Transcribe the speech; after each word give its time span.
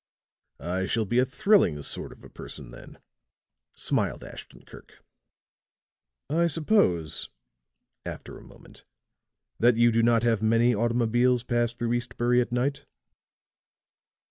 "I 0.59 0.87
shall 0.87 1.05
be 1.05 1.19
a 1.19 1.25
thrilling 1.25 1.83
sort 1.83 2.11
of 2.11 2.23
a 2.23 2.29
person, 2.31 2.71
then," 2.71 2.97
smiled 3.75 4.23
Ashton 4.23 4.63
Kirk. 4.65 5.05
"I 6.27 6.47
suppose," 6.47 7.29
after 8.03 8.39
a 8.39 8.43
moment, 8.43 8.83
"that 9.59 9.77
you 9.77 9.91
do 9.91 10.01
not 10.01 10.23
have 10.23 10.41
many 10.41 10.73
automobiles 10.73 11.43
pass 11.43 11.73
through 11.75 11.93
Eastbury 11.93 12.41
at 12.41 12.51
night?" 12.51 12.87